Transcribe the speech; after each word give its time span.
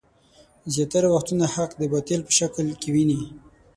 زياتره 0.73 1.07
وختونه 1.13 1.45
حق 1.55 1.71
د 1.77 1.81
باطل 1.93 2.19
په 2.27 2.31
شکل 2.39 2.65
کې 2.81 2.89
ويني. 2.93 3.19